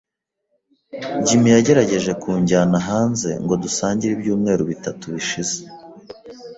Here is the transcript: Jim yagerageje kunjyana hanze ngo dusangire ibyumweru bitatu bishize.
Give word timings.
Jim 1.25 1.43
yagerageje 1.55 2.11
kunjyana 2.21 2.77
hanze 2.87 3.29
ngo 3.43 3.53
dusangire 3.63 4.11
ibyumweru 4.15 4.63
bitatu 4.71 5.03
bishize. 5.13 5.57